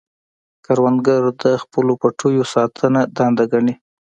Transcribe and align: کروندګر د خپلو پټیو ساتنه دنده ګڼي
کروندګر 0.65 1.23
د 1.43 1.45
خپلو 1.63 1.93
پټیو 2.01 2.43
ساتنه 2.53 3.01
دنده 3.17 3.45
ګڼي 3.51 3.73